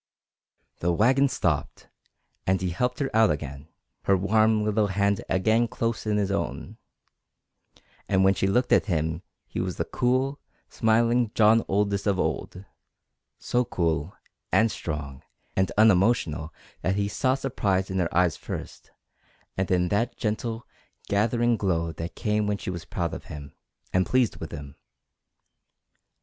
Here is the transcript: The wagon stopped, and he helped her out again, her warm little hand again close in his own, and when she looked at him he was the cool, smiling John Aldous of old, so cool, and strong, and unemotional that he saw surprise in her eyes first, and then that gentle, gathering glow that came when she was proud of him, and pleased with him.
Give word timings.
The 0.79 0.91
wagon 0.91 1.29
stopped, 1.29 1.87
and 2.47 2.59
he 2.59 2.71
helped 2.71 2.97
her 2.97 3.15
out 3.15 3.29
again, 3.29 3.67
her 4.05 4.17
warm 4.17 4.63
little 4.63 4.87
hand 4.87 5.23
again 5.29 5.67
close 5.67 6.07
in 6.07 6.17
his 6.17 6.31
own, 6.31 6.77
and 8.09 8.23
when 8.23 8.33
she 8.33 8.47
looked 8.47 8.71
at 8.73 8.87
him 8.87 9.21
he 9.45 9.59
was 9.59 9.77
the 9.77 9.85
cool, 9.85 10.39
smiling 10.69 11.29
John 11.35 11.63
Aldous 11.69 12.07
of 12.07 12.17
old, 12.17 12.65
so 13.37 13.63
cool, 13.63 14.15
and 14.51 14.71
strong, 14.71 15.21
and 15.55 15.71
unemotional 15.77 16.51
that 16.81 16.95
he 16.95 17.07
saw 17.07 17.35
surprise 17.35 17.91
in 17.91 17.99
her 17.99 18.11
eyes 18.11 18.35
first, 18.35 18.89
and 19.55 19.67
then 19.67 19.89
that 19.89 20.17
gentle, 20.17 20.65
gathering 21.09 21.57
glow 21.57 21.91
that 21.91 22.15
came 22.15 22.47
when 22.47 22.57
she 22.57 22.71
was 22.71 22.85
proud 22.85 23.13
of 23.13 23.25
him, 23.25 23.53
and 23.93 24.07
pleased 24.07 24.37
with 24.37 24.51
him. 24.51 24.77